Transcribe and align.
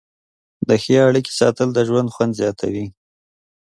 د 0.67 0.69
ښې 0.83 0.95
اړیکې 1.07 1.33
ساتل 1.39 1.69
د 1.73 1.79
ژوند 1.87 2.11
خوند 2.13 2.33
زیاتوي. 2.39 2.85